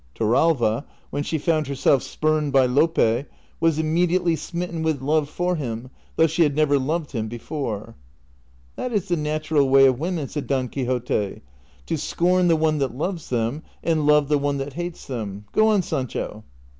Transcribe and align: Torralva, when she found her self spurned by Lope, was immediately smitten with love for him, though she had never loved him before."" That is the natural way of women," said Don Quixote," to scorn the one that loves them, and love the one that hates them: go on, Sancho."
Torralva, 0.15 0.83
when 1.11 1.21
she 1.21 1.37
found 1.37 1.67
her 1.67 1.75
self 1.75 2.01
spurned 2.01 2.51
by 2.51 2.65
Lope, 2.65 3.27
was 3.59 3.77
immediately 3.77 4.35
smitten 4.35 4.81
with 4.81 4.99
love 4.99 5.29
for 5.29 5.57
him, 5.57 5.91
though 6.15 6.25
she 6.25 6.41
had 6.41 6.55
never 6.55 6.79
loved 6.79 7.11
him 7.11 7.27
before."" 7.27 7.95
That 8.77 8.91
is 8.91 9.09
the 9.09 9.15
natural 9.15 9.69
way 9.69 9.85
of 9.85 9.99
women," 9.99 10.27
said 10.27 10.47
Don 10.47 10.69
Quixote," 10.69 11.43
to 11.85 11.97
scorn 11.99 12.47
the 12.47 12.55
one 12.55 12.79
that 12.79 12.95
loves 12.97 13.29
them, 13.29 13.61
and 13.83 14.07
love 14.07 14.27
the 14.27 14.39
one 14.39 14.57
that 14.57 14.73
hates 14.73 15.05
them: 15.05 15.45
go 15.51 15.67
on, 15.67 15.83
Sancho." 15.83 16.45